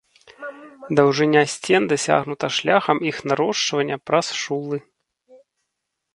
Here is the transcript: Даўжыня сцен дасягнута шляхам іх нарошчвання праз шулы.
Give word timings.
Даўжыня 0.99 1.43
сцен 1.55 1.83
дасягнута 1.91 2.45
шляхам 2.57 2.97
іх 3.11 3.17
нарошчвання 3.33 3.95
праз 4.09 4.27
шулы. 4.41 4.77